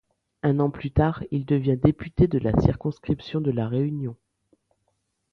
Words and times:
Un 0.41 0.59
an 0.59 0.71
plus 0.71 0.89
tard, 0.89 1.23
il 1.29 1.45
devient 1.45 1.77
député 1.77 2.27
de 2.27 2.39
la 2.39 2.59
circonscription 2.59 3.39
de 3.39 3.51
la 3.51 3.67
Réunion. 3.67 4.15